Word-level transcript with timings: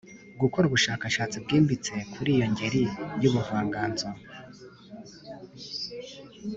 gukora 0.41 0.65
ubushakashatsi 0.67 1.35
bwimbitse 1.43 1.93
kuri 2.13 2.29
iyo 2.35 2.45
ngeri 2.51 2.83
y’ubuvanganzo. 3.21 4.07